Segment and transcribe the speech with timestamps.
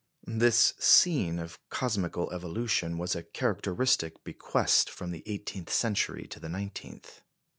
[0.25, 6.49] This scene of cosmical evolution was a characteristic bequest from the eighteenth century to the
[6.49, 7.21] nineteenth.